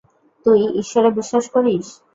[0.45, 1.85] তুই ঈশ্বরে বিশ্বাস করিস?